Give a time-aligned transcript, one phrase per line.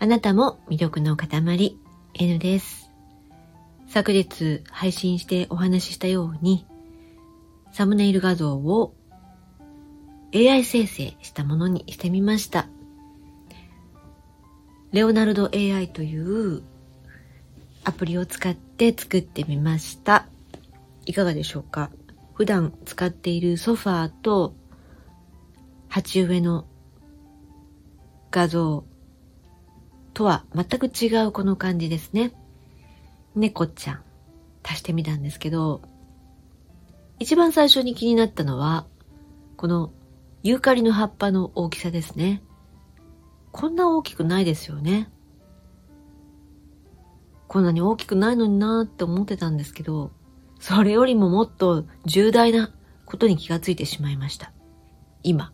[0.00, 1.76] あなたも魅力の塊
[2.14, 2.92] N です。
[3.88, 6.64] 昨日配信してお話ししたように
[7.72, 8.94] サムネイル画像を
[10.32, 12.68] AI 生成したものにしてみました。
[14.92, 16.62] レオナルド AI という
[17.82, 20.26] アプリを使って作ってみました。
[21.06, 21.90] いかがでしょうか？
[22.34, 24.54] 普段使っているソファーと
[25.88, 26.66] 鉢植えの
[28.30, 28.84] 画像
[30.18, 32.32] とは全く違うこの感じですね。
[33.36, 34.02] 猫ちゃん
[34.64, 35.80] 足してみたんですけど、
[37.20, 38.84] 一番最初に気になったのは、
[39.56, 39.92] この
[40.42, 42.42] ユーカリの葉っぱの大きさですね。
[43.52, 45.08] こんな大きくないですよね。
[47.46, 50.10] こんなに大きくないのになーって思ってたんですけど、
[50.58, 52.72] それよりももっと重大な
[53.06, 54.50] ことに気がついてしまいました。
[55.22, 55.52] 今。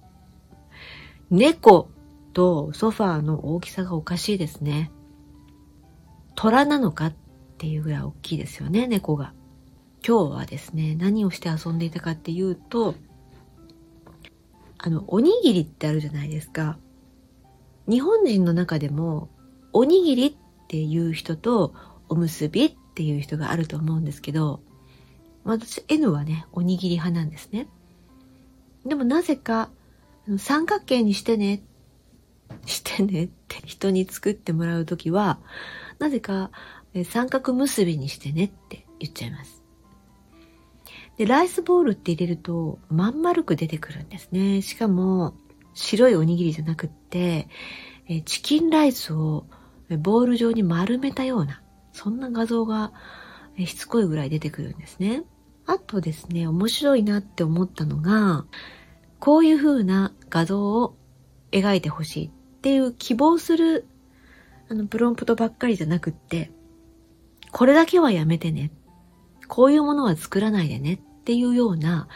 [1.29, 1.91] 猫
[2.35, 4.91] とソファーの大きさがおかしいですね。
[6.35, 7.15] 虎なのかっ
[7.59, 9.33] ていうぐらい大きいですよね、猫が。
[10.07, 12.95] 今日はですね、何をして遊んでいたかっていうと、
[14.77, 16.77] あの、おにぎりってあるじゃないですか。
[17.89, 19.31] 日本人の中でも、
[19.73, 20.35] おにぎりっ
[20.69, 21.73] ていう人と、
[22.11, 24.61] おむすびっていう人があると思うんですけど、
[25.45, 27.69] 私 N はね、おにぎり派なんですね。
[28.85, 29.71] でもなぜか、
[30.39, 31.63] 三角形にしてね
[32.67, 35.39] してねって人に作ってもらうときは、
[35.99, 36.51] なぜか
[37.05, 39.63] 三角結びにしてねって言っちゃいます。
[41.17, 44.63] で、ライスボールって入れるとまん丸く出てくるんですね。
[44.63, 45.35] しかも
[45.75, 47.49] 白いおにぎりじゃなくって、
[48.25, 49.47] チキンライスを
[49.99, 52.93] ボール状に丸めたような、そんな画像が
[53.59, 55.23] しつこいぐらい出てくるんですね。
[55.67, 58.45] あとですね、面白いなって思ったのが、
[59.21, 60.97] こういう風な画像を
[61.53, 62.31] 描いてほしいっ
[62.65, 63.87] ていう希望する
[64.71, 66.51] あのプロンプトばっかりじゃなくって、
[67.53, 68.71] これだけはやめてね。
[69.49, 72.09] こういうものは作らないでねっていうような、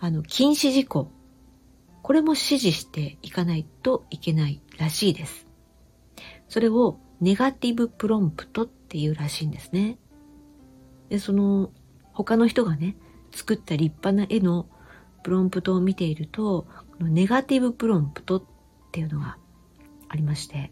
[0.00, 1.10] あの、禁止事項。
[2.00, 5.46] これも指示していかないといけないらしいです。
[6.48, 9.98] それをネガティブプロンプトっていうらしいんですね。
[11.10, 11.70] で、その、
[12.14, 12.96] 他の人がね、
[13.32, 14.66] 作った立派な絵の
[15.22, 16.66] プロンプトを見ていると、
[17.00, 18.42] ネガティブプロンプトっ
[18.90, 19.36] ていうのが
[20.14, 20.70] ありまして、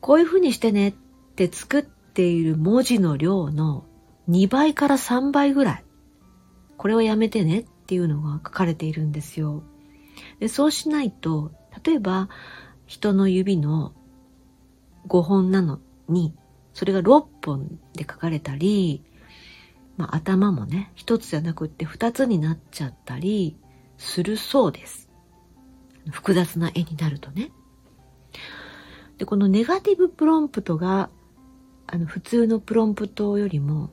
[0.00, 0.94] こういう風にしてねっ
[1.36, 3.84] て作っている文字の量の
[4.28, 5.84] 2倍から3倍ぐらい、
[6.76, 9.62] これをやめてねっていうのが書かれているんですよ。
[10.40, 11.52] でそうしないと、
[11.84, 12.28] 例えば
[12.86, 13.92] 人の指の
[15.06, 15.78] 5本なの
[16.08, 16.34] に、
[16.72, 19.04] それが6本で書かれたり、
[19.96, 23.56] まあ、頭もね、一つじゃなくって二つになっちゃったり
[23.96, 25.08] するそうです。
[26.10, 27.52] 複雑な絵になるとね。
[29.18, 31.10] で、このネガティブプロンプトが、
[31.86, 33.90] あの、普通のプロンプトよりも、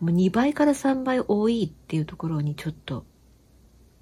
[0.00, 3.04] もう2倍から3倍多いっていうところにちょっと、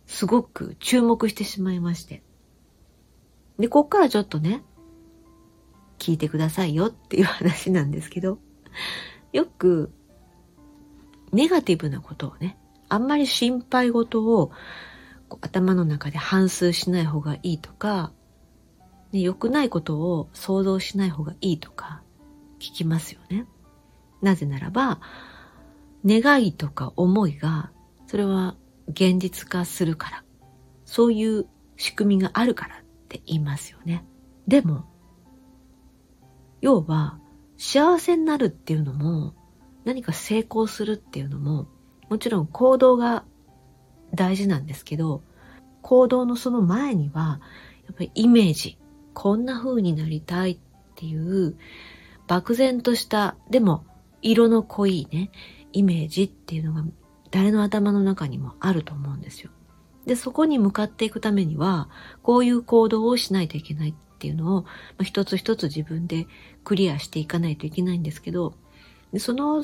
[0.07, 2.23] すごく注目してしまいまして。
[3.59, 4.63] で、こっからちょっとね、
[5.99, 8.39] 聞いてくださいよっていう話なんですけど、
[9.33, 9.93] よく、
[11.33, 12.57] ネガティブなことをね、
[12.89, 14.51] あんまり心配事を
[15.41, 18.13] 頭の中で反数しない方がいいとか、
[19.13, 22.03] ね、良くないことを想像しない方がいいとか
[22.59, 23.47] 聞きますよね。
[24.23, 25.01] なぜならば、
[26.05, 27.71] 願いとか思いが、
[28.07, 28.57] それは
[28.89, 30.25] 現実化するから、
[30.85, 32.79] そういう仕組みがあるからっ
[33.09, 34.05] て言いますよね。
[34.47, 34.85] でも、
[36.61, 37.19] 要は、
[37.57, 39.35] 幸せになるっていうのも、
[39.85, 41.69] 何か成功するっていうのも、
[42.09, 43.25] もちろん行動が
[44.15, 45.23] 大事なんですけど、
[45.83, 47.41] 行動のその前には、
[47.87, 48.79] やっぱりイメージ、
[49.15, 50.59] こんな風になりたいっ
[50.97, 51.57] ていう、
[52.27, 53.85] 漠然とした、でも
[54.23, 55.31] 色の濃いね、
[55.73, 56.85] イメージっていうのが
[57.31, 59.51] 誰の頭の中にもあると思うんですよ。
[60.07, 61.89] で、そこに向かっていくためには、
[62.23, 64.69] こういう行動をしないといけないっていうのを、ま
[65.01, 66.27] あ、一つ一つ自分で
[66.65, 68.55] クリアしていかないといけないんですけど、
[69.13, 69.63] でその、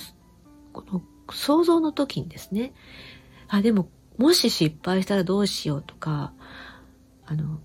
[0.72, 2.72] この想像の時にですね、
[3.48, 3.88] あ、でも
[4.18, 6.32] もし失敗したらどうしようとか、
[7.26, 7.60] あの、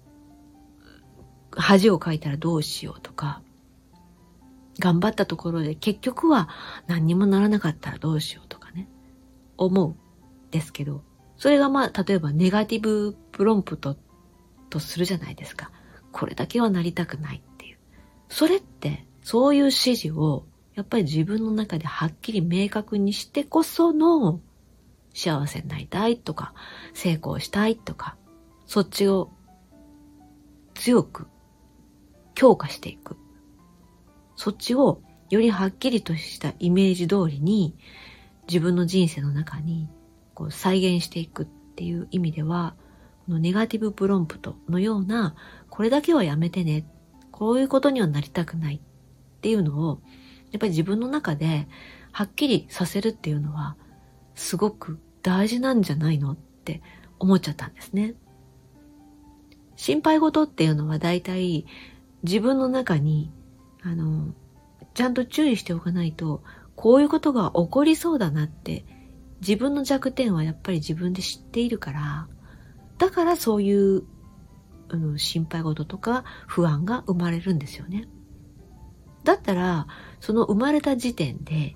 [1.55, 3.41] 恥をかいたらどうしようとか、
[4.79, 6.49] 頑張ったところで結局は
[6.87, 8.87] 何にもならなかったらどうしようとかね、
[9.57, 9.95] 思う
[10.51, 11.03] ですけど、
[11.37, 13.97] それがまあ、例えばネガティブプロンプト
[14.69, 15.71] とするじゃないですか。
[16.11, 17.77] これだけはなりたくないっていう。
[18.29, 20.45] それって、そういう指示を、
[20.75, 24.39] やっぱり自分の中ではっきり明確にしてこその
[25.13, 26.53] 幸せになりたいとか、
[26.93, 28.15] 成功したいとか、
[28.65, 29.31] そっちを
[30.75, 31.27] 強く
[32.35, 33.17] 強化していく
[34.35, 37.75] そっちをよりはっきりとしたイメージ通りに
[38.47, 39.87] 自分の人生の中に
[40.33, 42.75] こう再現していくっていう意味では、
[43.25, 45.35] このネガティブプロンプトのような、
[45.69, 46.85] これだけはやめてね、
[47.31, 50.01] こういうことにはなりたくないっていうのを、
[50.51, 51.67] やっぱり自分の中で
[52.11, 53.77] はっきりさせるっていうのは、
[54.35, 56.31] すごく大事なんじゃないの？
[56.31, 56.81] って
[57.19, 58.15] 思っちゃったんですね。
[59.75, 61.65] 心配事っていうのは大体
[62.23, 63.31] 自分の中に、
[63.83, 64.33] あの、
[64.93, 66.43] ちゃんと注意しておかないと、
[66.75, 68.85] こういうことが起こりそうだなって、
[69.39, 72.27] 自分の弱点はやっぱり自分で知っているから、
[72.97, 74.03] だからそういう、
[74.89, 78.07] うん、心配事とか不安が生まれるんですよね。
[79.23, 79.87] だったら、
[80.19, 81.75] その生まれた時点で、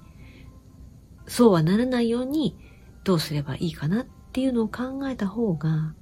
[1.27, 2.57] そうはならないように
[3.03, 5.95] どうすればいいかなっていうのを考えた方が、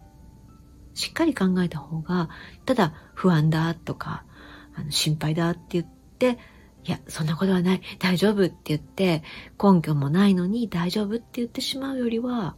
[0.93, 2.29] しっかり考えた方が、
[2.65, 4.25] ただ不安だとか、
[4.75, 5.85] あの心配だって言っ
[6.19, 6.37] て、
[6.85, 9.23] いや、そんなことはない、大丈夫って言って、
[9.61, 12.55] 根拠もないのに大丈夫って言ってしまうよりは、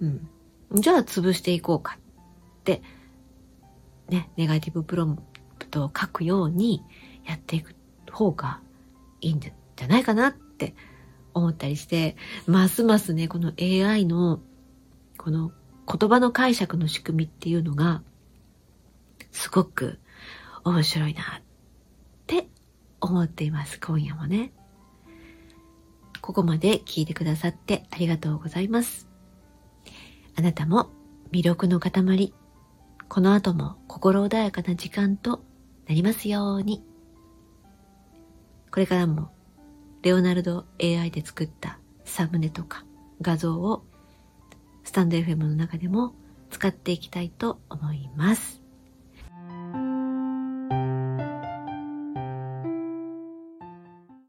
[0.00, 0.28] うん、
[0.74, 2.82] じゃあ潰していこうかって、
[4.08, 5.22] ね、ネガティブプロン
[5.58, 6.82] プトを書くように
[7.26, 7.74] やっていく
[8.10, 8.60] 方が
[9.20, 10.74] いいんじゃないかなって
[11.34, 12.16] 思ったりして、
[12.46, 14.40] ますますね、この AI の
[15.18, 15.52] この
[15.86, 18.02] 言葉の解釈の仕組みっていうのが、
[19.30, 19.98] すごく
[20.64, 21.42] 面白いなっ
[22.26, 22.48] て
[23.00, 24.52] 思っています、今夜もね。
[26.20, 29.08] ここまで聞いてくださってありがとうございます。
[30.36, 30.90] あなたも
[31.32, 32.32] 魅力の塊、
[33.08, 35.42] この後も心穏やかな時間と
[35.88, 36.84] なりますように。
[38.70, 39.32] これからも
[40.02, 42.84] レオナルド AI で作ったサムネとか
[43.20, 43.84] 画像を
[44.84, 46.14] スタンド FM の中でも
[46.50, 48.61] 使っていきたいと思います。